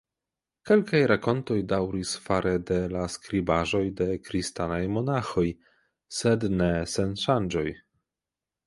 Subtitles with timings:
[0.69, 5.49] Kelkaj rakontoj daŭris fare de la skribaĵoj de Kristanaj monaĥoj,
[6.23, 7.71] sed ne sen ŝanĝoj.